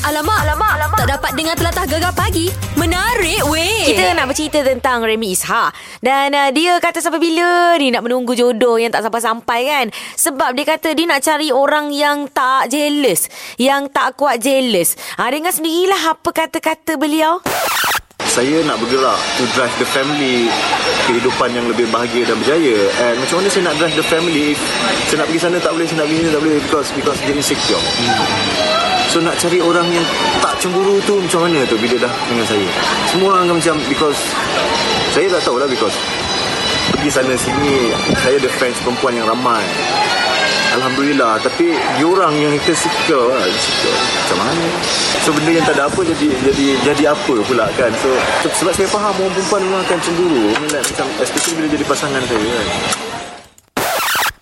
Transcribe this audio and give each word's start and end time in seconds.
Alamak, 0.00 0.48
alamak, 0.48 0.72
alamak. 0.80 0.98
Tak 1.04 1.10
dapat 1.20 1.30
dengar 1.36 1.54
telatah 1.60 1.84
gegar 1.84 2.12
pagi. 2.16 2.48
Menarik 2.80 3.44
weh. 3.52 3.70
Kita 3.84 4.16
nak 4.16 4.32
bercerita 4.32 4.64
tentang 4.64 5.04
Remy 5.04 5.36
Ishak 5.36 5.74
Dan 6.00 6.32
uh, 6.36 6.48
dia 6.54 6.78
kata 6.80 7.02
sampai 7.02 7.20
bila 7.20 7.76
ni 7.76 7.92
nak 7.92 8.06
menunggu 8.06 8.32
jodoh 8.32 8.80
yang 8.80 8.92
tak 8.92 9.04
sampai-sampai 9.04 9.60
kan 9.66 9.86
Sebab 10.16 10.52
dia 10.56 10.64
kata 10.68 10.92
dia 10.92 11.08
nak 11.08 11.20
cari 11.24 11.48
orang 11.50 11.90
yang 11.90 12.28
tak 12.30 12.72
jealous 12.72 13.26
Yang 13.56 13.92
tak 13.92 14.14
kuat 14.20 14.40
jealous 14.40 14.94
ha, 15.18 15.28
Dengar 15.32 15.52
sendirilah 15.52 16.16
apa 16.16 16.28
kata-kata 16.32 17.00
beliau 17.00 17.40
saya 18.30 18.62
nak 18.62 18.78
bergerak 18.78 19.18
to 19.34 19.42
drive 19.58 19.74
the 19.82 19.88
family 19.90 20.46
kehidupan 21.10 21.50
yang 21.50 21.66
lebih 21.66 21.90
bahagia 21.90 22.22
dan 22.22 22.38
berjaya. 22.38 22.78
And 23.02 23.18
macam 23.18 23.42
mana 23.42 23.48
saya 23.50 23.62
nak 23.66 23.74
drive 23.82 23.96
the 23.98 24.06
family 24.06 24.54
if 24.54 24.60
saya 25.10 25.18
nak 25.18 25.26
pergi 25.26 25.40
sana 25.42 25.56
tak 25.58 25.74
boleh 25.74 25.86
saya 25.90 25.98
nak 25.98 26.06
pergi 26.06 26.18
sini 26.22 26.30
tak 26.30 26.42
boleh 26.46 26.58
because 26.62 26.88
because 26.94 27.18
dia 27.26 27.34
insecure. 27.34 27.84
So 29.10 29.18
nak 29.18 29.34
cari 29.42 29.58
orang 29.58 29.90
yang 29.90 30.06
tak 30.38 30.54
cemburu 30.62 31.02
tu 31.02 31.18
macam 31.18 31.50
mana 31.50 31.66
tu 31.66 31.74
bila 31.82 32.06
dah 32.06 32.14
dengan 32.30 32.46
saya? 32.46 32.68
Semua 33.10 33.28
orang 33.34 33.58
macam 33.58 33.74
because 33.90 34.20
saya 35.10 35.26
tak 35.26 35.42
tahulah 35.42 35.66
because 35.66 35.96
pergi 36.94 37.10
sana 37.10 37.34
sini 37.34 37.90
saya 38.22 38.38
ada 38.38 38.50
fans 38.62 38.78
perempuan 38.86 39.18
yang 39.18 39.26
ramai 39.26 39.66
Alhamdulillah. 40.76 41.42
Tapi 41.42 41.74
diorang 41.98 42.34
yang 42.38 42.54
insecure 42.54 43.34
lah 43.34 43.42
Insecure 43.42 43.98
Macam 43.98 44.36
mana? 44.46 44.64
So 45.26 45.34
benda 45.34 45.50
yang 45.50 45.66
tak 45.66 45.74
ada 45.76 45.90
apa 45.90 46.00
Jadi 46.06 46.26
jadi 46.46 46.66
jadi 46.86 47.04
apa 47.12 47.34
pula 47.42 47.66
kan? 47.74 47.90
So 47.98 48.10
sebab 48.62 48.72
saya 48.74 48.88
faham 48.88 49.14
Orang 49.18 49.34
perempuan 49.34 49.60
memang 49.66 49.82
akan 49.84 49.98
cemburu. 50.00 50.44
Macam 50.54 51.06
especially 51.18 51.54
bila 51.58 51.66
jadi 51.68 51.84
pasangan 51.84 52.22
saya 52.24 52.40
kan 52.40 52.66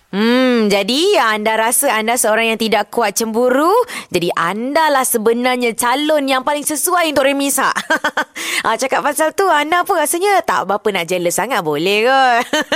Hmm, 0.09 0.73
jadi 0.73 1.21
anda 1.21 1.53
rasa 1.53 1.93
anda 1.93 2.17
seorang 2.17 2.49
yang 2.49 2.57
tidak 2.57 2.89
kuat 2.89 3.13
cemburu, 3.13 3.69
jadi 4.09 4.33
anda 4.33 4.89
lah 4.89 5.05
sebenarnya 5.05 5.77
calon 5.77 6.25
yang 6.25 6.41
paling 6.41 6.65
sesuai 6.65 7.13
untuk 7.13 7.29
Remy 7.29 7.53
Sak. 7.53 7.77
ah, 8.65 8.73
cakap 8.73 9.05
pasal 9.05 9.37
tu, 9.37 9.45
anda 9.45 9.85
apa 9.85 9.93
rasanya 9.93 10.41
tak 10.41 10.65
berapa 10.65 10.89
nak 10.89 11.05
jealous 11.05 11.37
sangat 11.37 11.61
boleh 11.61 12.09
ke? 12.09 12.21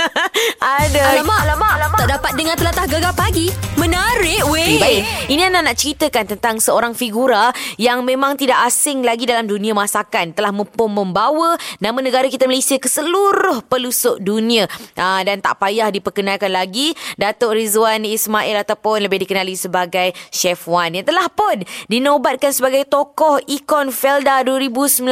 Ada. 0.78 1.18
Alamak, 1.18 1.38
alamak, 1.42 1.72
alamak. 1.74 1.98
Tak 2.06 2.10
dapat 2.22 2.32
dengar 2.38 2.54
telatah 2.54 2.86
gegar 2.86 3.14
pagi. 3.18 3.50
Menarik 3.82 4.46
weh. 4.54 4.78
Baik. 4.78 5.02
Ini 5.26 5.50
anda 5.50 5.66
nak 5.66 5.74
ceritakan 5.74 6.38
tentang 6.38 6.62
seorang 6.62 6.94
figura 6.94 7.50
yang 7.82 8.06
memang 8.06 8.38
tidak 8.38 8.62
asing 8.62 9.02
lagi 9.02 9.26
dalam 9.26 9.50
dunia 9.50 9.74
masakan. 9.74 10.30
Telah 10.30 10.54
mem- 10.54 10.70
membawa 10.70 11.58
nama 11.82 11.98
negara 11.98 12.30
kita 12.30 12.46
Malaysia 12.46 12.78
ke 12.78 12.86
seluruh 12.86 13.66
pelusuk 13.66 14.22
dunia. 14.22 14.70
Ah, 14.94 15.18
dan 15.26 15.42
tak 15.42 15.58
payah 15.58 15.90
diperkenalkan 15.90 16.54
lagi 16.54 16.94
Datuk 17.24 17.56
Rizwan 17.56 18.04
Ismail 18.04 18.60
ataupun 18.60 19.08
lebih 19.08 19.24
dikenali 19.24 19.56
sebagai 19.56 20.12
Chef 20.28 20.68
Wan 20.68 20.92
yang 20.92 21.08
telah 21.08 21.32
pun 21.32 21.64
dinobatkan 21.88 22.52
sebagai 22.52 22.84
tokoh 22.84 23.40
ikon 23.48 23.88
Felda 23.88 24.44
2019. 24.44 25.08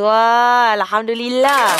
Wah, 0.00 0.72
Alhamdulillah. 0.80 1.76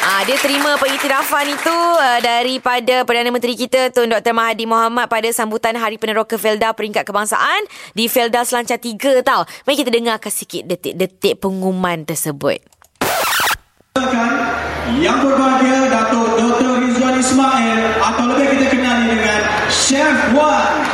Ah, 0.00 0.22
dia 0.22 0.38
terima 0.38 0.78
pengiktirafan 0.78 1.50
itu 1.50 1.76
uh, 1.98 2.18
daripada 2.22 3.02
Perdana 3.02 3.30
Menteri 3.34 3.58
kita 3.58 3.90
Tun 3.90 4.10
Dr. 4.10 4.30
Mahathir 4.30 4.70
Mohamad 4.70 5.10
pada 5.10 5.28
sambutan 5.34 5.74
Hari 5.74 5.98
Peneroka 5.98 6.38
Felda 6.38 6.70
Peringkat 6.72 7.02
Kebangsaan 7.04 7.66
di 7.92 8.06
Felda 8.06 8.46
Selancar 8.46 8.78
3 8.78 9.22
tau. 9.26 9.42
Mari 9.66 9.76
kita 9.82 9.90
dengarkan 9.90 10.32
sikit 10.32 10.66
detik-detik 10.66 11.42
pengumuman 11.42 12.06
tersebut. 12.06 12.62
Yang 14.98 15.18
berbahagia 15.22 15.86
Datuk 15.86 16.34
Dr. 16.34 16.82
Rizwan 16.82 17.22
Ismail 17.22 17.78
atau 18.02 18.24
lebih 18.34 18.58
kita 18.58 18.74
kenali 18.74 19.14
dengan 19.14 19.40
Chef 19.70 20.34
Wan. 20.34 20.89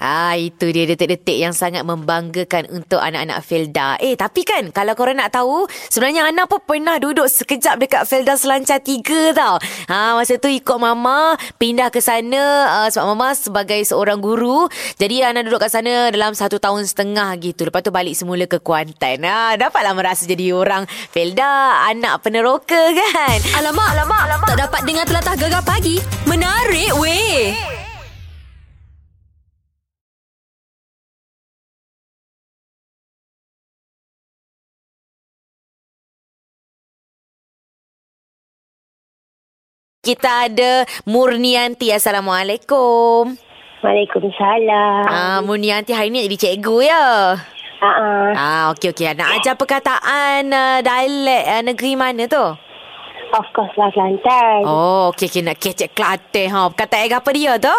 Ah 0.00 0.32
itu 0.32 0.72
dia 0.72 0.88
detik-detik 0.88 1.36
yang 1.36 1.52
sangat 1.52 1.84
membanggakan 1.84 2.72
untuk 2.72 3.04
anak-anak 3.04 3.44
Felda. 3.44 4.00
Eh 4.00 4.16
tapi 4.16 4.48
kan 4.48 4.72
kalau 4.72 4.96
korang 4.96 5.20
nak 5.20 5.28
tahu 5.28 5.68
sebenarnya 5.92 6.24
Ana 6.24 6.48
pun 6.48 6.64
pernah 6.64 6.96
duduk 6.96 7.28
sekejap 7.28 7.76
dekat 7.76 8.08
Felda 8.08 8.40
Selancar 8.40 8.80
3 8.80 9.36
tau. 9.36 9.60
Ha 9.92 10.16
masa 10.16 10.40
tu 10.40 10.48
ikut 10.48 10.80
mama 10.80 11.36
pindah 11.60 11.92
ke 11.92 12.00
sana 12.00 12.40
uh, 12.80 12.88
sebab 12.88 13.12
mama 13.12 13.36
sebagai 13.36 13.76
seorang 13.84 14.24
guru. 14.24 14.72
Jadi 14.96 15.20
Ana 15.20 15.44
duduk 15.44 15.60
kat 15.60 15.68
sana 15.68 16.08
dalam 16.08 16.32
satu 16.32 16.56
tahun 16.56 16.88
setengah 16.88 17.36
gitu. 17.36 17.68
Lepas 17.68 17.84
tu 17.84 17.92
balik 17.92 18.16
semula 18.16 18.48
ke 18.48 18.56
Kuantan. 18.56 19.20
Ha 19.28 19.60
dapatlah 19.60 19.92
merasa 19.92 20.24
jadi 20.24 20.56
orang 20.56 20.88
Felda, 21.12 21.84
anak 21.92 22.24
peneroka 22.24 22.88
kan. 22.96 23.38
Alamak, 23.60 23.92
alamak, 23.92 24.20
alamak. 24.32 24.48
Tak 24.48 24.58
dapat 24.64 24.80
dengar 24.88 25.04
telatah 25.04 25.36
gegar 25.36 25.60
pagi. 25.60 26.00
Menarik 26.24 26.96
weh. 26.96 27.79
Kita 40.00 40.48
ada 40.48 40.88
Murnianti. 41.04 41.92
Assalamualaikum. 41.92 43.36
Waalaikumsalam. 43.84 45.04
Ah, 45.04 45.44
Murnianti 45.44 45.92
hari 45.92 46.08
ni 46.08 46.24
jadi 46.24 46.56
cikgu 46.56 46.88
ya. 46.88 47.36
Uh-uh. 47.84 48.32
Ah, 48.32 48.72
okey 48.72 48.96
okey. 48.96 49.12
Nak 49.12 49.28
ajar 49.36 49.60
perkataan 49.60 50.48
uh, 50.48 50.80
dialek 50.80 51.44
uh, 51.44 51.62
negeri 51.68 52.00
mana 52.00 52.24
tu? 52.24 52.40
Of 53.28 53.46
course 53.52 53.76
lah 53.76 53.92
Kelantan. 53.92 54.64
Oh. 54.64 55.12
Okey 55.12 55.28
okey 55.28 55.44
nak 55.44 55.60
kecek 55.60 55.92
Kelantan 55.92 56.48
ha. 56.48 56.72
Perkataan 56.72 57.20
apa 57.20 57.30
dia 57.36 57.60
tu? 57.60 57.76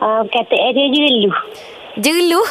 Uh, 0.00 0.24
kata 0.32 0.56
dia 0.72 0.86
jeluh. 0.88 1.36
Jeluh. 2.00 2.48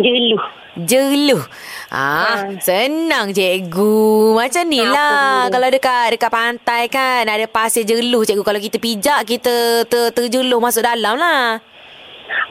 Jeluh. 0.00 0.40
Jeluh. 0.86 1.42
Ah, 1.90 2.46
senang 2.62 3.34
cikgu. 3.34 4.36
Macam 4.38 4.64
ni 4.68 4.80
lah. 4.80 5.50
Kalau 5.50 5.68
dekat 5.68 6.14
dekat 6.14 6.30
pantai 6.30 6.86
kan 6.86 7.26
ada 7.26 7.44
pasir 7.50 7.82
jeluh 7.82 8.22
cikgu. 8.22 8.44
Kalau 8.46 8.60
kita 8.62 8.78
pijak 8.78 9.26
kita 9.26 9.84
ter, 9.84 10.14
terjeluh 10.14 10.62
masuk 10.62 10.86
dalam 10.86 11.18
lah. 11.18 11.58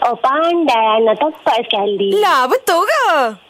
Oh 0.03 0.15
pandai 0.19 1.03
anak 1.03 1.15
tepat 1.19 1.63
sekali. 1.67 2.19
Lah, 2.19 2.47
betul 2.47 2.83
ke? 2.83 3.07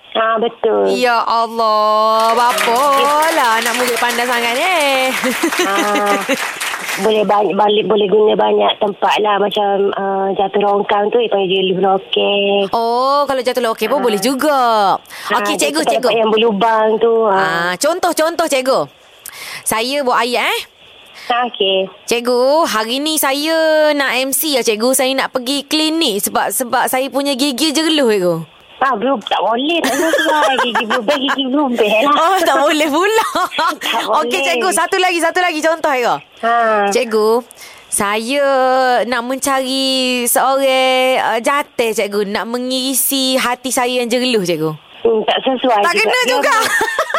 Ha 0.10 0.42
betul. 0.42 0.90
Ya 0.98 1.22
Allah, 1.22 2.34
bapa 2.34 2.82
lah 3.30 3.62
anak 3.62 3.74
murid 3.78 3.98
pandai 4.02 4.26
sangat 4.26 4.54
ni. 4.58 4.78
Ah, 5.70 6.18
boleh 7.00 7.24
banyak 7.24 7.56
balik 7.56 7.86
boleh 7.86 8.08
guna 8.08 8.34
banyak 8.34 8.72
tempat 8.78 9.16
lah 9.20 9.36
macam 9.36 9.68
uh, 9.92 10.28
jatuh 10.34 10.62
rongkang 10.62 11.08
tu 11.08 11.18
dia 11.18 11.28
panggil 11.28 11.66
roket. 11.76 12.66
Oh, 12.70 13.24
kalau 13.24 13.40
jatuh 13.40 13.62
lokek 13.62 13.88
pun 13.88 14.00
boleh 14.00 14.18
juga. 14.18 14.96
Okey, 15.30 15.54
Ah, 15.54 15.58
cikgu, 15.58 15.80
tempat-tempat 15.80 15.92
cikgu. 16.06 16.10
yang 16.16 16.30
berlubang 16.30 16.88
tu. 16.98 17.14
Ha. 17.26 17.38
Ah, 17.38 17.74
contoh-contoh 17.76 18.46
cikgu. 18.46 18.80
Saya 19.64 20.02
buat 20.02 20.20
ayat 20.20 20.46
eh. 20.46 20.62
Okey. 21.30 21.78
Cikgu, 22.04 22.42
hari 22.66 22.98
ni 22.98 23.16
saya 23.16 23.58
nak 23.94 24.18
MC 24.18 24.58
ya 24.58 24.62
cikgu. 24.62 24.90
Saya 24.92 25.14
nak 25.14 25.30
pergi 25.30 25.62
klinik 25.62 26.26
sebab 26.26 26.50
sebab 26.50 26.90
saya 26.90 27.06
punya 27.08 27.34
gigi 27.34 27.70
jeluh 27.70 28.10
cikgu. 28.10 28.36
Ah, 28.80 28.96
belum 28.96 29.20
tak 29.28 29.44
boleh 29.44 29.84
tak 29.84 29.92
sesuai 29.92 30.56
gigi 30.64 30.84
berubah 30.88 31.18
gigi 31.20 31.44
berubah 31.52 31.92
lah. 32.08 32.16
Oh, 32.16 32.38
tak 32.40 32.58
boleh 32.64 32.88
pula. 32.88 33.28
Tak 33.80 34.04
Okey 34.24 34.40
cikgu, 34.40 34.70
satu 34.72 34.96
lagi, 34.98 35.20
satu 35.20 35.40
lagi 35.44 35.60
contoh 35.60 35.92
cikgu. 35.92 36.16
Ha. 36.40 36.54
Cikgu, 36.88 37.30
saya 37.92 38.46
nak 39.04 39.22
mencari 39.28 40.24
seorang 40.32 41.20
uh, 41.20 41.40
jatah 41.44 41.92
cikgu. 41.92 42.24
Nak 42.32 42.46
mengisi 42.48 43.36
hati 43.36 43.70
saya 43.76 44.00
yang 44.00 44.08
jeluh 44.08 44.48
cikgu. 44.48 44.89
Hmm, 45.00 45.24
tak 45.24 45.38
sesuai 45.40 45.80
Tak 45.80 45.94
kena 45.94 46.12
Dia- 46.14 46.28
juga. 46.30 46.56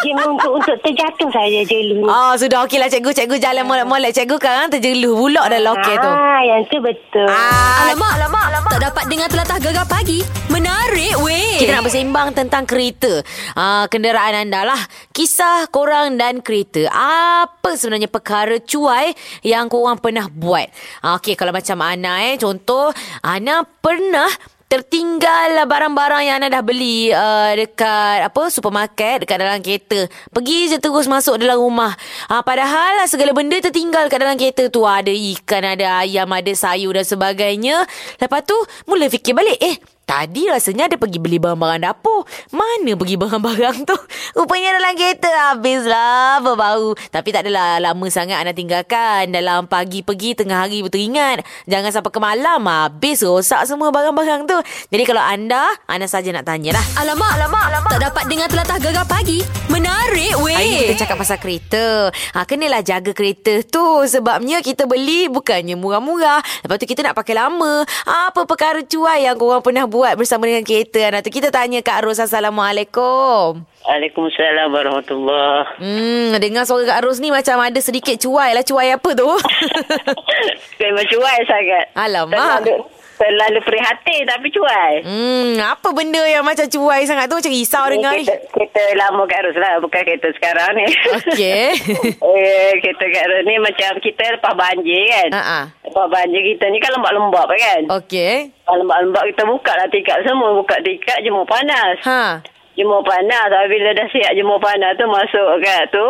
Dia 0.00 0.16
untuk 0.16 0.52
untuk 0.56 0.76
terjatuh 0.80 1.28
saja 1.28 1.60
jeluh 1.62 2.00
ni. 2.00 2.08
Oh, 2.08 2.32
sudah 2.32 2.64
okeylah 2.64 2.88
cikgu. 2.88 3.12
Cikgu 3.12 3.36
jalan 3.36 3.64
molek-molek. 3.64 4.12
Cikgu 4.12 4.36
sekarang 4.36 4.68
terjeluh 4.70 5.12
pula 5.12 5.44
dah 5.44 5.60
lokek 5.60 5.96
tu. 5.96 6.08
Ah, 6.08 6.40
yang 6.40 6.64
tu 6.66 6.80
betul. 6.80 7.28
Ah, 7.28 7.84
Alamak, 7.84 8.16
alamak, 8.16 8.44
alamak. 8.48 8.70
Tak 8.70 8.82
dapat 8.82 9.04
dengar 9.06 9.28
telatah 9.28 9.58
gegar 9.58 9.84
pagi. 9.84 10.20
Menarik 10.48 11.20
weh. 11.20 11.60
Kita 11.60 11.72
nak 11.74 11.84
bersembang 11.84 12.28
tentang 12.32 12.64
kereta. 12.64 13.20
Ah, 13.52 13.84
kenderaan 13.86 14.40
anda 14.40 14.64
lah. 14.64 14.80
Kisah 15.10 15.68
korang 15.68 16.16
dan 16.16 16.40
kereta. 16.40 16.88
Apa 16.88 17.76
sebenarnya 17.76 18.08
perkara 18.08 18.56
cuai 18.56 19.12
yang 19.42 19.68
korang 19.68 20.00
pernah 20.00 20.28
buat? 20.28 20.64
Ah, 21.00 21.20
Okey, 21.20 21.36
kalau 21.36 21.52
macam 21.52 21.76
Ana 21.80 22.24
eh. 22.26 22.40
Contoh, 22.40 22.88
Ana 23.20 23.68
pernah 23.78 24.32
tertinggal 24.70 25.66
barang-barang 25.66 26.22
yang 26.30 26.38
Ana 26.38 26.46
dah 26.46 26.62
beli 26.62 27.10
uh, 27.10 27.50
dekat 27.58 28.22
apa 28.22 28.42
supermarket 28.54 29.26
dekat 29.26 29.42
dalam 29.42 29.58
kereta. 29.58 30.06
Pergi 30.30 30.70
je 30.70 30.78
terus 30.78 31.10
masuk 31.10 31.42
dalam 31.42 31.58
rumah. 31.58 31.90
Ha, 32.30 32.46
padahal 32.46 33.02
lah 33.02 33.10
segala 33.10 33.34
benda 33.34 33.58
tertinggal 33.58 34.06
kat 34.06 34.22
dalam 34.22 34.38
kereta 34.38 34.70
tu. 34.70 34.86
Ada 34.86 35.10
ikan, 35.10 35.66
ada 35.66 36.06
ayam, 36.06 36.30
ada 36.30 36.52
sayur 36.54 36.94
dan 36.94 37.02
sebagainya. 37.02 37.82
Lepas 38.22 38.46
tu 38.46 38.54
mula 38.86 39.10
fikir 39.10 39.34
balik, 39.34 39.58
eh 39.58 39.74
Tadi 40.10 40.50
rasanya 40.50 40.90
ada 40.90 40.98
pergi 40.98 41.22
beli 41.22 41.38
barang-barang 41.38 41.86
dapur. 41.86 42.26
Mana 42.50 42.98
pergi 42.98 43.14
barang-barang 43.14 43.86
tu? 43.86 43.94
Rupanya 44.42 44.74
dalam 44.74 44.98
kereta 44.98 45.30
habislah 45.54 46.42
berbau. 46.42 46.98
Tapi 47.14 47.30
tak 47.30 47.46
adalah 47.46 47.78
lama 47.78 48.06
sangat 48.10 48.42
Ana 48.42 48.50
tinggalkan. 48.50 49.30
Dalam 49.30 49.70
pagi 49.70 50.02
pergi 50.02 50.34
tengah 50.34 50.66
hari 50.66 50.82
berteringat. 50.82 51.46
Jangan 51.70 51.94
sampai 51.94 52.10
ke 52.10 52.18
malam 52.18 52.58
habis 52.66 53.22
rosak 53.22 53.62
semua 53.70 53.94
barang-barang 53.94 54.50
tu. 54.50 54.58
Jadi 54.90 55.06
kalau 55.06 55.22
anda, 55.22 55.70
Ana 55.86 56.10
saja 56.10 56.34
nak 56.34 56.42
tanya 56.42 56.74
lah. 56.74 56.84
Alamak, 56.98 57.30
alamak, 57.38 57.64
alamak. 57.70 57.90
Tak 57.94 58.02
dapat 58.10 58.24
dengar 58.26 58.50
telatah 58.50 58.78
gegar 58.82 59.06
pagi. 59.06 59.46
Menarik 59.80 60.36
Hari 60.36 60.36
ni 60.36 60.42
weh. 60.76 60.80
kita 60.84 60.94
cakap 61.00 61.16
pasal 61.16 61.38
kereta. 61.38 61.86
Ha, 62.34 62.44
kenalah 62.44 62.84
jaga 62.84 63.10
kereta 63.10 63.64
tu. 63.64 64.04
Sebabnya 64.04 64.60
kita 64.60 64.84
beli 64.84 65.26
bukannya 65.26 65.72
murah-murah. 65.72 66.44
Lepas 66.60 66.76
tu 66.76 66.84
kita 66.84 67.00
nak 67.00 67.16
pakai 67.16 67.32
lama. 67.32 67.80
Apa 68.04 68.44
perkara 68.44 68.82
cuai 68.82 69.24
yang 69.24 69.36
korang 69.36 69.64
pernah 69.64 69.86
buat 69.86 70.14
bersama 70.14 70.44
dengan 70.44 70.60
kereta 70.60 71.00
anak 71.08 71.24
tu? 71.24 71.30
Kita 71.30 71.48
tanya 71.48 71.80
Kak 71.80 72.04
Ros. 72.04 72.20
Assalamualaikum. 72.20 73.64
Waalaikumsalam 73.80 74.68
warahmatullahi 74.68 75.80
Hmm, 75.80 76.36
dengar 76.36 76.68
suara 76.68 76.84
Kak 76.86 77.00
Ros 77.00 77.16
ni 77.16 77.32
macam 77.32 77.56
ada 77.56 77.80
sedikit 77.80 78.20
cuai 78.20 78.52
lah. 78.52 78.60
Cuai 78.60 78.92
apa 78.92 79.10
tu? 79.16 79.24
Memang 80.80 81.06
cuai 81.08 81.38
sangat 81.48 81.84
Alamak. 81.96 82.60
Terlalu, 82.60 82.76
terlalu 83.20 83.60
prihatin 83.60 84.24
tapi 84.24 84.48
cuai 84.48 85.04
hmm, 85.04 85.60
apa 85.60 85.88
benda 85.90 86.24
yang 86.24 86.40
macam 86.40 86.64
cuai 86.64 87.04
sangat 87.04 87.28
tu? 87.28 87.36
Macam 87.36 87.52
risau 87.52 87.84
dengar 87.86 88.16
ni. 88.16 88.24
kita, 88.24 88.32
kita 88.50 88.82
lama 88.96 89.22
kat 89.24 89.40
Rus 89.42 89.56
lah 89.56 89.76
Bukan 89.78 90.00
kereta 90.00 90.28
sekarang 90.32 90.70
ni 90.74 90.86
Okey. 91.14 91.64
eh, 92.26 92.72
Kereta 92.78 93.04
kat 93.06 93.24
Rus 93.26 93.44
ni 93.44 93.54
macam 93.56 93.90
kita 93.98 94.24
lepas 94.32 94.54
banjir 94.54 95.04
kan 95.06 95.28
Ha-ha. 95.30 95.60
Lepas 95.82 96.06
banjir 96.08 96.40
kita 96.46 96.64
ni 96.66 96.78
kan 96.78 96.92
lembab-lembab 96.92 97.48
kan 97.50 97.82
Okey. 97.94 98.56
Lembab-lembab 98.64 99.24
kita 99.26 99.42
buka 99.44 99.72
lah 99.74 99.86
tikar 99.86 100.18
semua 100.22 100.54
Buka 100.54 100.80
tikar 100.80 101.20
jemur 101.20 101.44
panas 101.44 102.00
Ha. 102.02 102.40
Jemur 102.72 103.02
panas 103.02 103.44
Tapi 103.46 103.66
bila 103.68 103.92
dah 103.92 104.06
siap 104.08 104.32
jemur 104.32 104.56
panas 104.56 104.94
tu 104.94 105.04
Masuk 105.04 105.48
kat 105.60 105.84
tu 105.90 106.06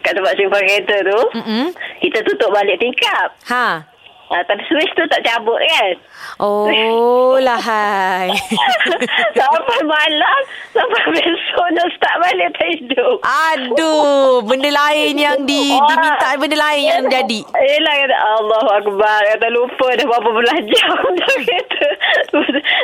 Kat 0.00 0.12
tempat 0.12 0.36
simpan 0.36 0.62
kereta 0.62 0.96
tu 1.02 1.20
Mm-mm. 1.34 1.66
Kita 1.98 2.22
tutup 2.22 2.50
balik 2.50 2.78
tingkap 2.78 3.34
Ha. 3.48 3.90
Ha, 4.26 4.40
Tapi 4.40 4.62
switch 4.64 4.92
tu 4.92 5.04
tak 5.06 5.22
cabut 5.22 5.58
kan 5.58 5.94
Oh 6.38 7.36
lah 7.36 7.58
hai. 7.58 8.28
Sampai 9.38 9.80
malam 9.82 10.38
Sampai 10.70 11.02
besok 11.12 11.66
nak 11.70 11.88
start 11.92 12.16
balik 12.18 12.48
tak 12.52 12.68
hidup 12.72 13.16
Aduh, 13.22 14.42
benda 14.42 14.68
lain 14.68 15.14
yang 15.14 15.38
di, 15.42 15.72
Wah. 15.72 15.86
diminta 15.86 16.28
benda 16.36 16.56
lain 16.56 16.82
yang 16.84 17.04
jadi. 17.06 17.40
Yelah 17.46 17.94
kata 17.96 18.16
Allah 18.16 18.64
Akbar 18.76 19.18
Kata 19.28 19.46
lupa 19.48 19.86
dah 19.92 20.04
berapa 20.04 20.30
belas 20.30 20.60
jam 20.70 20.88
dah 20.94 21.34
kereta 21.38 21.88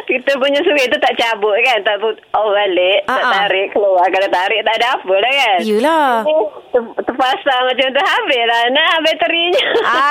Kita 0.07 0.31
punya 0.37 0.61
surat 0.61 0.87
tu 0.87 0.99
tak 0.99 1.15
cabut 1.15 1.57
kan 1.61 1.79
Tak 1.81 1.97
put 1.99 2.15
oh 2.33 2.49
balik 2.51 3.01
Tak 3.05 3.13
Ah, 3.13 3.23
ah. 3.23 3.33
tarik 3.43 3.67
keluar 3.71 4.07
Kalau 4.07 4.29
tarik 4.29 4.61
tak 4.63 4.75
ada 4.77 4.87
apa 4.95 5.13
dah 5.15 5.33
kan 5.35 5.59
Yelah. 5.61 6.11
Ter, 6.71 6.83
Terpasang 7.03 7.63
macam 7.65 7.87
tu 7.89 8.01
Habis 8.01 8.43
lah 8.45 8.63
nak 8.71 8.95
baterinya 9.03 9.65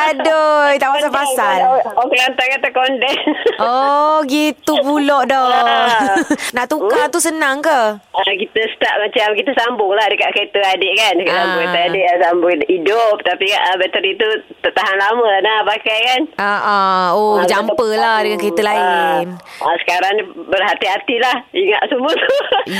Aduh, 0.10 0.62
tak 0.76 0.90
pasal-pasal. 1.22 1.60
Orang 1.92 2.10
Kelantan 2.10 2.48
kata 2.50 2.68
konden 2.70 3.18
Oh, 3.62 4.18
gitu 4.26 4.74
pula 4.80 5.24
dah. 5.24 5.46
Ah. 5.50 6.16
Nak 6.56 6.66
tukar 6.66 7.08
tu 7.08 7.18
senang 7.18 7.60
ke? 7.60 7.80
Ah, 8.00 8.34
kita 8.34 8.62
start 8.72 8.96
macam 9.00 9.28
kita 9.34 9.52
sambung 9.54 9.92
lah 9.92 10.06
dekat 10.06 10.30
kereta 10.32 10.60
adik 10.70 10.94
kan. 10.94 11.14
Dekat 11.16 11.30
Ah. 11.30 11.40
sambung 11.40 11.60
kereta 11.62 11.80
adik 11.86 12.04
ah, 12.04 12.18
sambung 12.22 12.52
hidup. 12.66 13.16
Tapi 13.22 13.46
ah, 13.52 13.76
bateri 13.76 14.12
tu 14.14 14.28
tak 14.60 14.74
tahan 14.74 14.96
lama 14.98 15.26
lah 15.26 15.40
nak 15.40 15.60
pakai 15.68 15.98
kan. 16.06 16.22
Ah, 16.36 16.46
ah. 16.60 17.04
Oh, 17.12 17.40
Ah, 17.40 17.46
betul. 17.46 17.96
lah 17.96 18.18
dengan 18.20 18.40
kereta 18.40 18.62
lain. 18.62 19.28
Ah, 19.60 19.76
sekarang 19.78 20.12
ni 20.14 20.24
berhati-hatilah. 20.46 21.36
Ingat 21.52 21.82
semua 21.88 22.12
tu. 22.12 22.36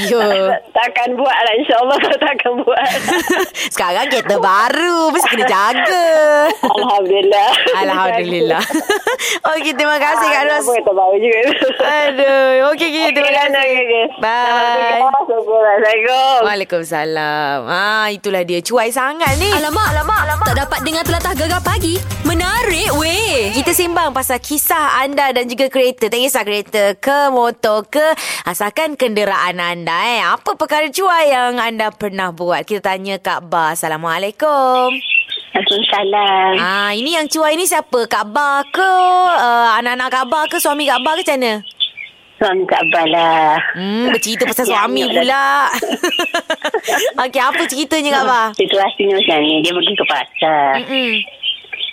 Ya. 0.10 0.22
takkan 0.78 1.10
buat 1.14 1.38
lah. 1.38 1.54
InsyaAllah 1.56 1.98
takkan 2.20 2.54
buat. 2.58 2.80
Sekarang 3.68 4.06
kereta 4.08 4.36
baru. 4.38 5.10
Mesti 5.10 5.28
kena 5.30 5.46
jaga. 5.46 6.06
Alhamdulillah. 6.62 7.50
Alhamdulillah. 7.78 8.28
Okey, 9.56 9.74
terima 9.74 9.98
kasih 9.98 10.28
Kak 10.30 10.44
Ros. 10.48 10.66
Juga. 11.20 11.40
Aduh. 11.82 12.72
Okey, 12.74 12.88
okey. 12.88 13.12
Terima 13.12 13.32
kasih. 13.34 13.58
okey, 13.58 13.78
okey. 13.84 14.04
Bye. 14.22 15.02
Assalamualaikum. 15.04 16.38
Waalaikumsalam. 16.46 17.60
Ah, 17.66 18.08
itulah 18.14 18.42
dia. 18.46 18.62
Cuai 18.62 18.94
sangat 18.94 19.36
ni. 19.42 19.50
Alamak, 19.50 19.88
alamak, 19.96 20.20
alamak. 20.30 20.46
Tak 20.48 20.58
dapat 20.66 20.80
dengar 20.86 21.04
telatah 21.04 21.34
gegar 21.36 21.62
pagi. 21.66 21.98
Menarik 22.24 22.94
weh. 22.96 23.52
Kita 23.58 23.74
sembang 23.74 24.14
pasal 24.14 24.38
kisah 24.40 25.02
anda 25.02 25.34
dan 25.34 25.50
juga 25.50 25.68
kereta. 25.68 26.08
Tak 26.08 26.20
kisah 26.20 26.44
kereta 26.46 26.84
ke 26.96 27.20
motor 27.34 27.90
ke. 27.90 28.14
Asalkan 28.46 28.96
kenderaan 28.96 29.58
anda 29.60 29.98
eh. 30.16 30.22
Apa 30.22 30.56
perkara 30.56 30.88
cuai 30.94 31.34
yang 31.34 31.58
anda 31.58 31.90
pernah 31.90 32.30
buat? 32.30 32.64
Kita 32.66 32.94
tanya 32.94 33.18
Kak 33.18 33.50
Ba. 33.50 33.74
Assalamualaikum. 33.74 35.19
Waalaikumsalam. 35.30 36.52
Ah, 36.58 36.92
ini 36.92 37.14
yang 37.14 37.28
cuai 37.28 37.54
ni 37.54 37.66
siapa? 37.66 38.06
Kak 38.06 38.30
Ba 38.30 38.64
ke? 38.66 38.92
Uh, 39.36 39.70
anak-anak 39.76 40.10
Kak 40.10 40.26
Ba 40.26 40.42
ke? 40.46 40.58
Suami 40.58 40.86
Kak 40.86 41.02
Ba 41.02 41.14
ke 41.14 41.22
macam 41.22 41.38
mana? 41.38 41.54
Suami 42.40 42.64
Kak 42.64 42.80
Abah 42.82 43.06
lah. 43.06 43.52
Hmm, 43.76 44.08
bercerita 44.10 44.48
pasal 44.48 44.64
Ya, 44.72 44.72
suami 44.80 45.04
ya. 45.04 45.12
pula. 45.12 45.48
Okey, 47.28 47.42
apa 47.44 47.62
ceritanya 47.68 48.10
Kak 48.16 48.26
Ba? 48.26 48.42
Situasinya 48.56 49.14
macam 49.14 49.38
ni. 49.44 49.60
Dia 49.60 49.72
pergi 49.76 49.94
ke 49.94 50.06
pasar. 50.08 50.72
Mm-mm. 50.80 51.12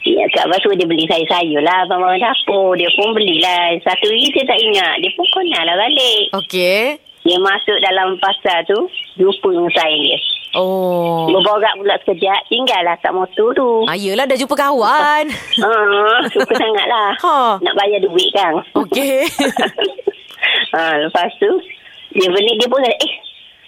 Ya, 0.07 0.23
Kak 0.31 0.47
Abah 0.47 0.59
suruh 0.63 0.79
dia 0.79 0.87
beli 0.87 1.03
sayur-sayur 1.05 1.61
lah. 1.61 1.83
Abang-abang 1.83 2.23
dapur. 2.23 2.79
Dia 2.79 2.87
pun 2.95 3.11
belilah. 3.11 3.75
Satu 3.83 4.07
hari 4.07 4.31
dia 4.31 4.47
tak 4.47 4.59
ingat. 4.63 4.95
Dia 5.03 5.11
pun 5.13 5.27
kena 5.35 5.61
lah 5.67 5.75
balik. 5.77 6.25
Okey. 6.39 7.03
Dia 7.27 7.39
masuk 7.43 7.79
dalam 7.83 8.15
pasar 8.23 8.63
tu. 8.71 8.87
Jumpa 9.19 9.49
dengan 9.51 9.71
sayang 9.75 9.99
dia. 10.01 10.19
Oh. 10.57 11.29
Berborak 11.29 11.77
pula 11.77 11.95
sekejap. 12.01 12.49
Tinggallah 12.49 12.97
kat 13.05 13.13
motor 13.13 13.53
tu. 13.53 13.85
Ah, 13.85 13.93
yelah 13.93 14.25
dah 14.25 14.37
jumpa 14.37 14.57
kawan. 14.57 15.25
Ah, 15.67 16.21
suka 16.33 16.55
sangat 16.57 16.87
lah. 16.89 17.11
Ha. 17.21 17.37
Nak 17.61 17.75
bayar 17.77 18.01
duit 18.01 18.29
kan. 18.33 18.57
Okey. 18.77 19.25
ha, 20.73 20.81
lepas 21.05 21.29
tu, 21.37 21.51
dia 22.17 22.29
beli, 22.33 22.53
dia 22.57 22.69
pun 22.71 22.81
kata, 22.81 22.97
eh, 22.97 23.15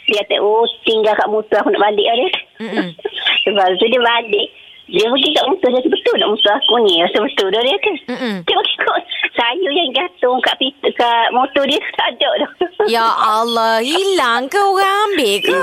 dia 0.08 0.22
kata, 0.24 0.40
oh, 0.40 0.64
tinggal 0.86 1.12
kat 1.16 1.28
motor 1.28 1.58
aku 1.60 1.68
nak 1.74 1.82
balik 1.90 2.06
lah 2.06 2.16
dia. 2.16 2.30
Mm-mm. 2.64 2.88
lepas 3.48 3.68
tu 3.76 3.86
dia 3.88 4.00
balik. 4.00 4.48
Dia 4.88 5.04
pergi 5.04 5.30
kat 5.36 5.46
motor, 5.52 5.68
dia 5.68 5.78
kata, 5.80 5.88
betul 5.92 6.14
tak 6.16 6.30
motor 6.32 6.52
aku 6.56 6.74
ni? 6.86 6.94
Rasa 7.04 7.18
betul 7.20 7.48
dah 7.52 7.60
dia 7.60 7.72
kata. 7.76 7.90
Mm-mm. 8.08 8.34
Tengok 8.46 8.66
ikut 8.68 9.02
sayur 9.36 9.72
yang 9.72 9.90
gantung 9.92 10.38
kat, 10.40 10.54
pita, 10.56 10.88
kat 10.96 11.28
motor 11.32 11.64
dia 11.68 11.80
tak 11.96 12.08
ada 12.16 12.30
dah. 12.44 12.50
Ya 12.88 13.04
Allah, 13.04 13.84
hilang 13.84 14.48
ke 14.48 14.56
orang 14.56 15.12
ambil 15.12 15.34
ke? 15.44 15.60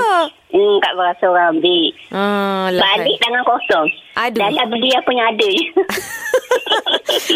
Hmm, 0.56 0.80
kat 0.80 0.92
rasa 0.96 1.24
orang 1.28 1.60
ambil. 1.60 1.84
Hmm, 2.08 2.64
lah. 2.72 2.96
Balik 2.96 3.16
tangan 3.20 3.44
kosong. 3.44 3.88
Aduh. 4.16 4.40
Dah 4.40 4.48
lah 4.48 4.64
beli 4.64 4.88
apa 4.96 5.10
yang 5.12 5.28
ada 5.28 5.48
je. 5.60 5.64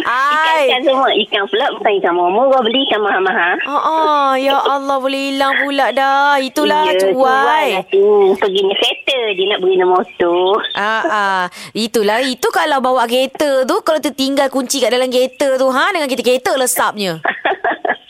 Ai. 0.08 0.72
Ikan-ikan 0.72 0.80
semua. 0.88 1.10
Ikan 1.12 1.44
pula 1.52 1.66
bukan 1.76 1.92
ikan 2.00 2.12
murah. 2.16 2.60
Beli 2.64 2.80
ikan 2.88 3.00
mahal-mahal. 3.04 3.54
Oh, 3.68 3.76
oh, 3.76 4.28
ya 4.40 4.56
Allah 4.56 4.96
boleh 4.96 5.36
hilang 5.36 5.52
pula 5.60 5.92
dah. 5.92 6.40
Itulah 6.40 6.88
Ya, 6.88 6.96
cuai. 7.12 7.68
Hmm, 7.92 8.32
pergi 8.40 8.60
ni 8.64 8.72
kereta. 8.72 9.18
Dia 9.36 9.44
nak 9.52 9.58
beri 9.60 9.76
nama 9.76 9.92
motor. 10.00 10.56
Ah, 10.72 11.02
ah. 11.04 11.42
Itulah 11.76 12.24
Itu 12.24 12.48
kalau 12.48 12.80
bawa 12.80 13.04
kereta 13.04 13.66
tu 13.66 13.76
Kalau 13.82 14.00
tertinggal 14.00 14.48
kunci 14.48 14.80
kat 14.80 14.94
dalam 14.94 15.10
kereta 15.10 15.58
tu 15.58 15.66
ha 15.68 15.90
Dengan 15.92 16.08
kereta-kereta 16.08 16.56
lesapnya 16.56 17.20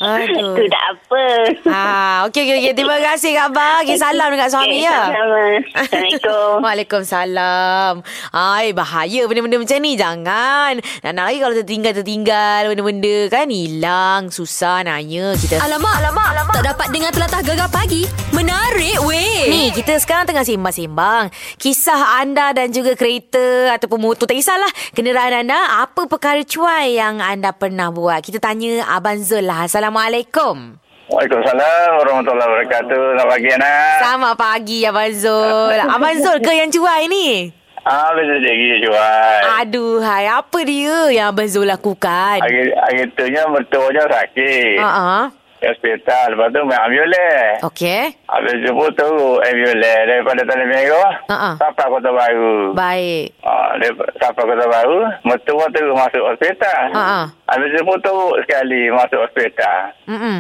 Aduh. 0.01 0.57
Itu 0.57 0.65
tak 0.73 0.85
apa. 0.97 1.25
Ah, 1.69 2.17
okey 2.25 2.41
okey 2.41 2.57
okey. 2.57 2.73
Terima 2.73 2.97
kasih 3.05 3.37
Kak 3.37 3.49
Ba. 3.53 3.85
Okey, 3.85 4.01
salam 4.01 4.33
dekat 4.33 4.49
suami 4.49 4.81
Okey, 4.81 4.89
ya. 4.89 5.01
Assalamualaikum. 5.13 6.57
Waalaikumsalam. 6.65 7.95
Ai, 8.33 8.73
bahaya 8.73 9.29
benda-benda 9.29 9.61
macam 9.61 9.77
ni. 9.85 10.01
Jangan. 10.01 10.73
Nak 11.05 11.13
lagi 11.21 11.39
kalau 11.45 11.55
tertinggal-tertinggal 11.61 12.73
benda-benda 12.73 13.17
kan 13.29 13.53
hilang. 13.53 14.33
Susah 14.33 14.81
nanya 14.89 15.37
kita. 15.37 15.61
Alamak, 15.61 15.93
alamak, 16.01 16.29
alamak. 16.33 16.55
Tak 16.57 16.65
dapat 16.73 16.87
dengar 16.97 17.13
telatah 17.13 17.41
gegar 17.45 17.69
pagi. 17.69 18.09
Menarik 18.33 19.05
weh. 19.05 19.53
Ni, 19.53 19.69
kita 19.69 20.01
sekarang 20.01 20.25
tengah 20.25 20.49
sembang-sembang. 20.49 21.29
Kisah 21.61 22.25
anda 22.25 22.57
dan 22.57 22.73
juga 22.73 22.97
kereta 22.97 23.77
ataupun 23.77 24.01
motor. 24.01 24.25
Tak 24.25 24.33
kisahlah. 24.33 24.73
Kenderaan 24.97 25.45
anda, 25.45 25.85
apa 25.85 26.09
perkara 26.09 26.41
cuai 26.41 26.97
yang 26.97 27.21
anda 27.21 27.53
pernah 27.53 27.93
buat? 27.93 28.25
Kita 28.25 28.41
tanya 28.41 28.89
Abang 28.89 29.21
Zul 29.21 29.45
lah. 29.45 29.69
Assalamualaikum. 29.69 29.90
Waalaikumsalam 31.11 31.89
warahmatullahi 31.99 32.49
wabarakatuh. 32.55 33.03
Selamat 33.19 33.27
pagi 33.35 33.49
anak. 33.51 33.99
Selamat 33.99 34.35
pagi 34.39 34.79
Abang 34.87 35.11
Zul. 35.11 35.79
Abang 35.99 36.17
Zul 36.23 36.39
ke 36.39 36.53
yang 36.55 36.71
cuai 36.71 37.11
ni? 37.11 37.51
Ah, 37.83 38.15
betul 38.15 38.39
lagi 38.39 38.67
jual. 38.87 39.41
Aduh, 39.59 39.99
hai, 39.99 40.31
apa 40.31 40.59
dia 40.63 41.11
yang 41.11 41.35
Abang 41.35 41.51
Zul 41.51 41.67
lakukan? 41.67 42.39
Hari, 42.39 42.71
hari 42.71 43.11
tu 43.19 43.27
nya 43.27 43.43
mertuanya 43.51 44.07
sakit. 44.07 44.79
Ha 44.79 44.87
ah. 44.87 45.25
Di 45.35 45.50
hospital. 45.63 46.25
Lepas 46.33 46.49
tu 46.49 46.61
main 46.65 46.81
ambulans. 46.81 47.61
Okey. 47.67 48.03
Habis 48.27 48.55
jemput 48.63 48.91
tu 48.95 49.09
ambulans 49.39 50.01
daripada 50.07 50.43
Tanah 50.45 50.67
Merah. 50.67 51.11
Ha. 51.29 51.51
Sampai 51.57 51.87
Kota 51.87 52.11
Baru. 52.11 52.55
Baik. 52.73 53.27
Ah, 53.43 53.77
daripada- 53.77 54.15
sampai 54.17 54.43
Kota 54.45 54.67
Baru. 54.67 54.99
Mertua 55.23 55.65
tu 55.69 55.83
masuk 55.93 56.23
hospital. 56.25 56.83
Ah. 56.93 57.25
Habis 57.47 57.69
jemput 57.75 57.99
tu 58.01 58.15
sekali 58.43 58.89
masuk 58.89 59.21
hospital. 59.21 59.81
Mm-mm. 60.07 60.39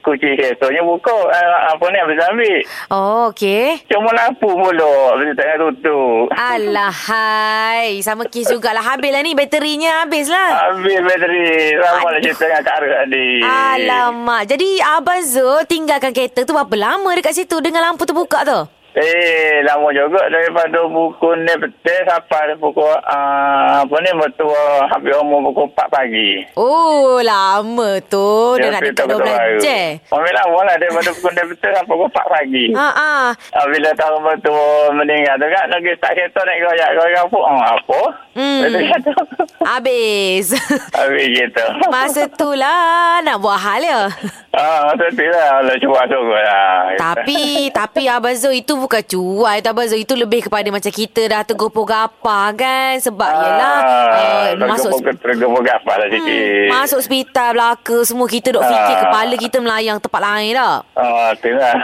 Tulis 0.00 0.16
kunci 0.16 0.36
keretonya 0.36 0.82
buka. 0.82 1.12
Uh, 1.12 1.58
apa 1.76 1.84
ni 1.92 1.98
habis 2.00 2.18
ambil. 2.24 2.58
Oh, 2.90 3.28
okey. 3.30 3.84
Cuma 3.88 4.10
lampu 4.16 4.48
mula. 4.48 5.14
Habis 5.14 5.36
tengah 5.36 5.56
tutup. 5.60 6.32
Alah, 6.32 6.92
hai. 6.92 8.00
Sama 8.00 8.24
kes 8.26 8.48
jugalah. 8.48 8.82
Habis 8.82 9.12
lah 9.12 9.22
ni. 9.22 9.36
Baterinya 9.36 10.04
habis 10.04 10.26
lah. 10.28 10.72
Habis 10.72 10.98
bateri. 11.04 11.76
Lama 11.76 12.08
lah 12.10 12.20
cerita 12.20 12.44
dengan 12.48 12.62
Kak 12.64 12.74
Arif 12.80 12.90
tadi. 13.04 13.28
Alamak. 13.44 14.42
Jadi, 14.48 14.68
Abang 14.80 15.22
Zul 15.22 15.64
tinggalkan 15.68 16.12
kereta 16.16 16.42
tu 16.48 16.52
berapa 16.56 16.76
lama 16.76 17.10
dekat 17.14 17.36
situ 17.36 17.60
dengan 17.60 17.84
lampu 17.84 18.08
terbuka 18.08 18.42
tu? 18.42 18.79
Eh, 18.90 19.62
lama 19.62 19.86
juga 19.94 20.26
daripada 20.26 20.82
pukul 20.90 21.46
ni 21.46 21.54
betul 21.62 21.98
sampai 22.10 22.58
pukul 22.58 22.90
uh, 22.90 23.86
apa 23.86 23.94
ni 24.02 24.10
mertua 24.18 24.90
habis 24.90 25.14
umur 25.22 25.46
pukul 25.46 25.70
4 25.78 25.86
pagi. 25.86 26.42
Oh, 26.58 27.22
lama 27.22 28.02
tu. 28.10 28.58
Dah 28.58 28.66
nak 28.74 28.82
dekat 28.82 29.06
12 29.06 29.62
jam. 29.62 30.02
Ambil 30.10 30.34
lama 30.34 30.58
lah 30.66 30.74
daripada 30.74 31.06
pukul 31.14 31.32
ni 31.38 31.42
betul 31.54 31.70
sampai 31.70 31.94
pukul 31.94 32.10
4 32.10 32.34
pagi. 32.34 32.66
Ha 32.74 32.88
ah. 32.90 33.26
Ah, 33.54 33.66
bila 33.70 33.90
tahu 33.94 34.16
mertua 34.26 34.90
meninggal 34.90 35.38
tu 35.38 35.46
kan, 35.46 35.64
lagi 35.70 35.90
tak 36.02 36.12
kereta 36.18 36.40
naik 36.42 36.58
goyak-goyak 36.66 37.24
pun. 37.30 37.42
Oh, 37.46 37.62
apa? 37.62 38.00
Hmm. 38.34 38.60
Kata. 38.90 39.12
Habis. 39.70 40.58
Habis 40.98 41.26
gitu. 41.30 41.64
Masa 41.94 42.26
tu 42.26 42.50
lah 42.58 43.22
nak 43.22 43.38
buat 43.38 43.54
hal 43.54 43.86
ya. 43.86 44.02
Ah, 44.50 44.90
masa 44.90 45.06
tu 45.14 45.22
lah. 45.22 45.78
Cuba 45.78 46.02
sungguh 46.10 46.42
lah. 46.42 46.98
Tapi 46.98 47.70
tapi 47.70 48.10
Abang 48.10 48.34
Zul 48.34 48.58
itu 48.58 48.79
bukan 48.80 49.02
cuai 49.02 49.58
Abang 49.60 49.84
Zul 49.84 50.00
itu 50.00 50.12
lebih 50.12 50.42
kepada 50.42 50.66
macam 50.66 50.90
kita 50.90 51.22
dah 51.24 51.42
tergopoh 51.42 51.84
gapah 51.84 52.50
kan 52.52 52.96
sebab 52.96 53.30
yelah 53.30 53.76
uh, 53.78 54.46
masuk 54.58 54.90
Tergepuk 55.14 55.60
gapah 55.60 55.94
lah 55.96 56.08
sikit. 56.08 56.26
hmm, 56.26 56.70
masuk 56.70 56.98
hospital 56.98 57.48
belaka 57.50 57.96
semua 58.02 58.26
kita 58.26 58.48
dok 58.50 58.62
fikir 58.62 58.78
Ah. 58.90 59.00
kepala 59.00 59.34
kita 59.36 59.56
melayang 59.58 59.98
tempat 59.98 60.20
lain 60.20 60.52
dah. 60.52 60.76
Ah, 60.92 61.30
tu 61.34 61.50
lah. 61.50 61.74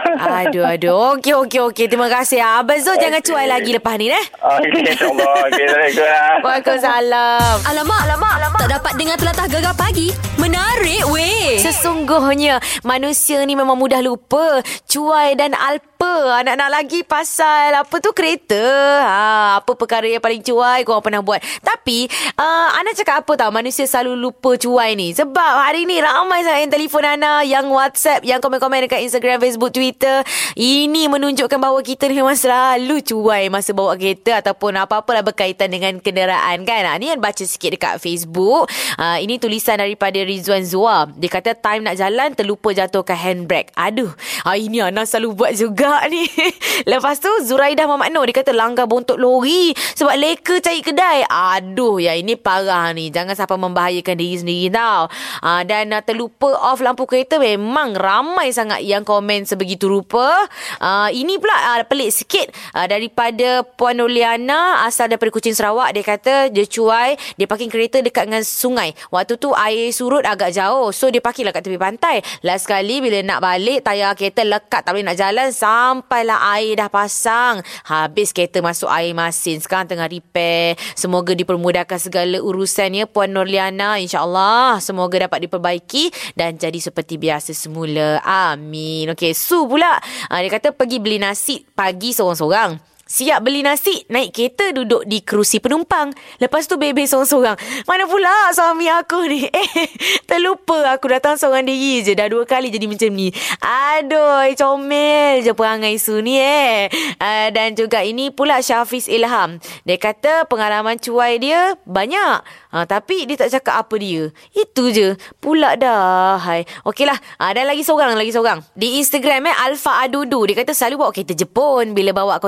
Aduh 0.43 0.65
aduh. 0.65 0.93
Okey 1.15 1.35
okey 1.37 1.61
okey. 1.65 1.87
Terima 1.87 2.09
kasih 2.09 2.41
Abang 2.41 2.79
Zul 2.79 2.97
jangan 2.97 3.19
Okey. 3.19 3.29
cuai 3.29 3.47
lagi 3.47 3.71
lepas 3.71 3.95
ni 3.95 4.09
eh. 4.09 4.25
Okey, 4.37 4.71
insyaAllah. 4.83 5.33
Okey, 5.47 5.63
Assalamualaikum 5.63 6.03
lah. 6.03 6.35
Waalaikumsalam. 6.41 7.57
Alamak, 7.65 8.01
alamak, 8.03 8.33
alamak. 8.35 8.59
Tak 8.59 8.71
dapat 8.73 8.93
dengar 8.95 9.17
telatah 9.17 9.47
gegar 9.47 9.75
pagi. 9.75 10.09
Menarik 10.37 11.03
weh. 11.07 11.59
Sesungguhnya 11.59 12.55
manusia 12.83 13.41
ni 13.43 13.55
memang 13.55 13.75
mudah 13.75 14.01
lupa. 14.01 14.59
Cuai 14.85 15.35
dan 15.35 15.53
alpa. 15.53 15.96
Anak-anak 16.27 16.69
lagi 16.69 17.01
pasal 17.07 17.73
apa 17.73 17.97
tu 18.03 18.13
kereta. 18.13 18.61
Ha, 19.01 19.25
apa 19.63 19.73
perkara 19.73 20.05
yang 20.05 20.21
paling 20.21 20.43
cuai 20.43 20.85
korang 20.85 21.01
pernah 21.01 21.23
buat. 21.25 21.41
Tapi 21.65 22.11
uh, 22.37 22.69
Ana 22.77 22.93
cakap 22.93 23.25
apa 23.25 23.33
tau 23.39 23.49
manusia 23.55 23.89
selalu 23.89 24.19
lupa 24.19 24.53
cuai 24.59 24.99
ni. 24.99 25.17
Sebab 25.17 25.53
hari 25.65 25.89
ni 25.89 25.97
ramai 26.03 26.45
sangat 26.45 26.67
yang 26.67 26.73
telefon 26.77 27.05
Ana, 27.07 27.41
yang 27.47 27.71
WhatsApp, 27.73 28.27
yang 28.27 28.43
komen-komen 28.43 28.85
dekat 28.85 29.07
Instagram, 29.07 29.41
Facebook, 29.41 29.73
Twitter. 29.73 30.27
Ini 30.59 31.09
menunjukkan 31.09 31.57
bahawa 31.57 31.81
kita 31.81 32.11
ni 32.11 32.21
memang 32.21 32.37
selalu 32.37 33.01
cuai 33.01 33.49
masa 33.49 33.73
bawa 33.73 33.97
kereta 33.97 34.43
ataupun 34.45 34.77
apa-apa 34.77 35.17
lah 35.17 35.25
berkaitan 35.25 35.73
dengan 35.73 36.03
kenderaan 36.03 36.69
kan. 36.69 36.83
Ha, 36.85 37.01
ni 37.01 37.15
yang 37.15 37.23
baca 37.23 37.41
sikit 37.47 37.79
dekat 37.79 38.03
Facebook. 38.03 38.69
Uh, 39.01 39.17
ini 39.23 39.41
tulisan 39.41 39.81
daripada 39.81 40.21
Rizwan 40.21 40.67
Zua. 40.67 41.09
Dia 41.17 41.31
kata 41.33 41.57
time 41.57 41.87
nak 41.87 41.97
jalan 41.97 42.35
terlupa 42.37 42.75
jatuhkan 42.75 43.17
handbrake. 43.17 43.73
Aduh, 43.73 44.13
ha, 44.45 44.59
ini 44.59 44.85
Ana 44.85 45.09
selalu 45.09 45.33
buat 45.33 45.53
juga 45.57 45.86
ni. 46.11 46.27
Lepas 46.93 47.19
tu 47.19 47.31
Zuraidah 47.43 47.89
Muhammad 47.89 48.13
Nur 48.13 48.25
dia 48.29 48.43
kata 48.43 48.53
langgar 48.53 48.87
bontot 48.87 49.17
lori 49.19 49.73
sebab 49.97 50.15
leka 50.17 50.59
cari 50.61 50.81
kedai. 50.83 51.27
Aduh, 51.27 51.99
ya 52.03 52.15
ini 52.15 52.35
parah 52.39 52.91
ni. 52.93 53.09
Jangan 53.11 53.35
sampai 53.35 53.59
membahayakan 53.59 54.15
diri 54.19 54.37
sendiri 54.37 54.69
tau. 54.73 55.09
Uh, 55.43 55.63
dan 55.65 55.93
uh, 55.95 56.03
terlupa 56.03 56.53
off 56.59 56.83
lampu 56.83 57.09
kereta 57.09 57.39
memang 57.41 57.95
ramai 57.97 58.51
sangat 58.51 58.83
yang 58.83 59.03
komen 59.03 59.47
sebegitu 59.47 59.89
rupa. 59.91 60.47
Uh, 60.79 61.09
ini 61.13 61.39
pula 61.41 61.55
uh, 61.75 61.83
pelik 61.87 62.11
sikit 62.13 62.51
uh, 62.77 62.87
daripada 62.87 63.63
Puan 63.65 63.99
Noliana 63.99 64.85
asal 64.85 65.11
daripada 65.11 65.33
Kuching 65.33 65.57
Sarawak. 65.57 65.95
Dia 65.97 66.05
kata 66.05 66.35
dia 66.51 66.65
cuai, 66.69 67.17
dia 67.39 67.47
parking 67.49 67.71
kereta 67.73 68.03
dekat 68.03 68.29
dengan 68.29 68.45
sungai. 68.45 68.93
Waktu 69.11 69.39
tu 69.39 69.53
air 69.57 69.91
surut 69.91 70.25
agak 70.25 70.53
jauh. 70.53 70.91
So 70.91 71.09
dia 71.09 71.23
parking 71.23 71.47
lah 71.49 71.55
kat 71.55 71.67
tepi 71.67 71.79
pantai. 71.79 72.21
Last 72.43 72.69
sekali 72.69 72.99
bila 73.01 73.23
nak 73.23 73.41
balik, 73.43 73.87
tayar 73.87 74.13
kereta 74.19 74.43
lekat 74.43 74.83
tak 74.83 74.93
boleh 74.93 75.07
nak 75.07 75.19
jalan. 75.19 75.49
Sampailah 75.77 76.57
air 76.57 76.81
dah 76.81 76.89
pasang. 76.89 77.61
Habis 77.85 78.33
kereta 78.33 78.65
masuk 78.65 78.89
air 78.89 79.13
masin. 79.13 79.61
Sekarang 79.61 79.85
tengah 79.85 80.09
repair. 80.09 80.73
Semoga 80.97 81.37
dipermudahkan 81.37 82.01
segala 82.01 82.41
urusannya 82.41 83.05
Puan 83.05 83.37
Nurliana. 83.37 84.01
InsyaAllah 84.01 84.81
semoga 84.81 85.29
dapat 85.29 85.45
diperbaiki 85.45 86.33
dan 86.33 86.57
jadi 86.57 86.81
seperti 86.81 87.21
biasa 87.21 87.53
semula. 87.53 88.25
Amin. 88.25 89.13
Okey, 89.13 89.37
Su 89.37 89.69
pula. 89.69 90.01
Uh, 90.33 90.41
dia 90.41 90.49
kata 90.49 90.73
pergi 90.73 90.97
beli 90.97 91.21
nasi 91.21 91.61
pagi 91.77 92.17
seorang-seorang. 92.17 92.96
Siap 93.07 93.39
beli 93.47 93.63
nasi, 93.63 94.03
naik 94.11 94.35
kereta 94.35 94.75
duduk 94.75 95.07
di 95.07 95.23
kerusi 95.23 95.63
penumpang. 95.63 96.11
Lepas 96.43 96.67
tu 96.67 96.75
bebe 96.75 97.07
seorang-seorang. 97.07 97.55
Mana 97.87 98.03
pula 98.11 98.51
suami 98.51 98.91
aku 98.91 99.31
ni? 99.31 99.47
Eh, 99.57 99.91
terlupa 100.27 100.91
aku 100.91 101.07
datang 101.07 101.39
seorang 101.39 101.63
diri 101.63 102.03
je. 102.03 102.19
Dah 102.19 102.27
dua 102.27 102.43
kali 102.43 102.67
jadi 102.67 102.91
macam 102.91 103.15
ni. 103.15 103.31
Aduh, 103.63 104.51
comel 104.59 105.47
je 105.47 105.55
perangai 105.55 106.03
Su 106.03 106.19
ni 106.19 106.35
eh. 106.35 106.91
Uh, 107.23 107.47
dan 107.55 107.79
juga 107.79 108.03
ini 108.03 108.35
pula 108.35 108.59
Syafiz 108.59 109.07
Ilham. 109.07 109.63
Dia 109.87 109.97
kata 110.03 110.51
pengalaman 110.51 110.99
cuai 110.99 111.39
dia 111.39 111.79
banyak. 111.87 112.43
Uh, 112.75 112.85
tapi 112.91 113.23
dia 113.31 113.39
tak 113.39 113.55
cakap 113.55 113.87
apa 113.87 113.95
dia. 114.03 114.35
Itu 114.51 114.91
je. 114.91 115.15
Pula 115.39 115.79
dah. 115.79 116.43
Hai. 116.43 116.67
Okeylah. 116.83 117.17
Uh, 117.39 117.55
dan 117.55 117.71
lagi 117.71 117.87
seorang, 117.87 118.19
lagi 118.19 118.35
seorang. 118.35 118.67
Di 118.75 118.99
Instagram 118.99 119.47
eh, 119.47 119.57
Alfa 119.63 120.03
Adudu. 120.03 120.43
Dia 120.51 120.59
kata 120.59 120.75
selalu 120.75 121.07
bawa 121.07 121.11
kereta 121.15 121.39
Jepun. 121.39 121.95
Bila 121.95 122.11
bawa 122.11 122.43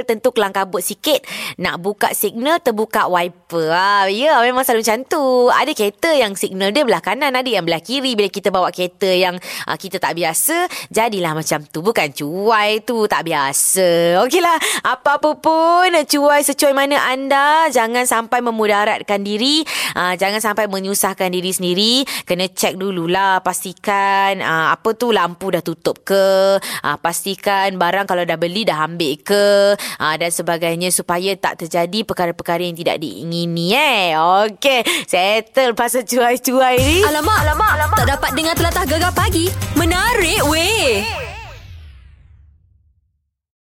Continental, 0.00 0.16
tentu 0.20 0.28
kelang 0.32 0.54
kabut 0.54 0.82
sikit. 0.82 1.20
Nak 1.60 1.76
buka 1.80 2.08
signal, 2.16 2.60
terbuka 2.60 3.06
wiper. 3.06 3.68
Ah, 3.70 4.06
ya, 4.08 4.40
memang 4.42 4.64
selalu 4.64 4.82
macam 4.82 5.00
tu. 5.06 5.24
Ada 5.52 5.72
kereta 5.76 6.10
yang 6.16 6.32
signal 6.34 6.72
dia 6.72 6.82
belah 6.84 7.02
kanan, 7.04 7.36
ada 7.36 7.46
yang 7.46 7.64
belah 7.64 7.82
kiri. 7.82 8.16
Bila 8.16 8.28
kita 8.32 8.48
bawa 8.48 8.72
kereta 8.72 9.08
yang 9.08 9.36
uh, 9.68 9.76
kita 9.76 10.00
tak 10.00 10.16
biasa, 10.16 10.66
jadilah 10.88 11.36
macam 11.36 11.60
tu. 11.68 11.84
Bukan 11.84 12.08
cuai 12.16 12.80
tu, 12.84 13.04
tak 13.06 13.28
biasa. 13.28 14.20
Okeylah, 14.24 14.58
apa-apa 14.86 15.30
pun, 15.36 15.90
cuai 16.08 16.40
secuai 16.42 16.72
mana 16.72 16.96
anda. 17.12 17.68
Jangan 17.68 18.08
sampai 18.08 18.40
memudaratkan 18.40 19.20
diri. 19.20 19.62
Uh, 19.94 20.16
jangan 20.16 20.40
sampai 20.40 20.66
menyusahkan 20.66 21.28
diri 21.28 21.52
sendiri. 21.52 21.94
Kena 22.24 22.48
cek 22.48 22.80
dululah. 22.80 23.44
Pastikan 23.44 24.40
uh, 24.40 24.72
apa 24.72 24.96
tu 24.96 25.12
lampu 25.12 25.52
dah 25.52 25.62
tutup 25.62 26.02
ke. 26.02 26.56
Uh, 26.60 26.96
pastikan 27.02 27.76
barang 27.76 28.06
kalau 28.08 28.24
dah 28.24 28.38
beli 28.40 28.64
dah 28.64 28.86
ambil 28.86 29.14
ke. 29.20 29.74
Uh, 29.98 30.14
dan 30.20 30.30
sebagainya 30.30 30.92
supaya 30.92 31.34
tak 31.34 31.66
terjadi 31.66 32.04
perkara-perkara 32.04 32.62
yang 32.62 32.76
tidak 32.76 33.00
diingini 33.00 33.74
eh. 33.74 34.14
Okey, 34.14 34.84
settle 35.08 35.72
pasal 35.74 36.04
cuai-cuai 36.04 36.76
ni. 36.78 37.00
Alamak, 37.02 37.38
alamak, 37.48 37.70
alamak. 37.80 37.98
Tak 38.04 38.08
dapat 38.20 38.30
dengar 38.36 38.54
telatah 38.54 38.84
gegar 38.86 39.12
pagi. 39.16 39.48
Menarik 39.74 40.44
weh. 40.46 41.39